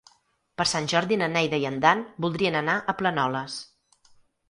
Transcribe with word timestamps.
Per 0.61 0.65
Sant 0.71 0.87
Jordi 0.93 1.19
na 1.23 1.27
Neida 1.35 1.61
i 1.65 1.69
en 1.73 1.79
Dan 1.85 2.03
voldrien 2.27 2.61
anar 2.65 2.81
a 2.95 2.99
Planoles. 3.03 3.63